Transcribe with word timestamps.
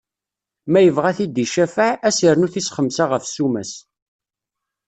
Ma 0.71 0.79
yebɣa 0.81 1.07
ad 1.09 1.15
t-id-icafeɛ, 1.17 1.89
ad 2.07 2.13
s-irnu 2.17 2.47
tis 2.53 2.71
xemsa 2.75 3.05
ɣef 3.05 3.23
ssuma-s. 3.25 3.73